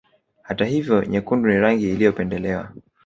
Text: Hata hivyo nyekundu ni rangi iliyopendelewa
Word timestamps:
Hata 0.47 0.65
hivyo 0.65 1.05
nyekundu 1.05 1.49
ni 1.49 1.57
rangi 1.59 1.91
iliyopendelewa 1.91 2.71